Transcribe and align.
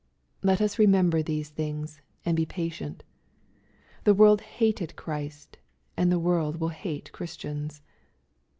Let 0.41 0.61
us 0.61 0.79
remember 0.79 1.21
these 1.21 1.49
things, 1.51 2.01
and 2.25 2.35
be 2.35 2.43
patient. 2.43 3.03
The 4.03 4.15
world 4.15 4.41
hated 4.41 4.95
Christ, 4.95 5.59
and 5.95 6.11
the 6.11 6.17
world 6.17 6.55
will 6.59 6.69
hate 6.69 7.11
Christians. 7.11 7.83